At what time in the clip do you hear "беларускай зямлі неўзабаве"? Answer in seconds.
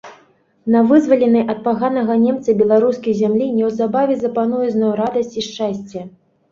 2.63-4.21